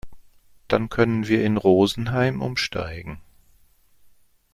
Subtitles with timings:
[0.67, 3.21] Dann können wir in Rosenheim umsteigen.